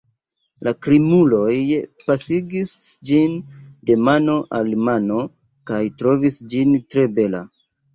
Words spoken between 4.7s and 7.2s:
mano, kaj trovis ĝin tre